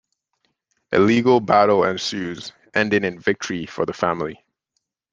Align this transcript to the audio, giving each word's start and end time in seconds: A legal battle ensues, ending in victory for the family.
A 0.93 0.97
legal 0.97 1.39
battle 1.39 1.83
ensues, 1.83 2.53
ending 2.73 3.03
in 3.03 3.19
victory 3.19 3.67
for 3.67 3.85
the 3.85 3.93
family. 3.93 4.43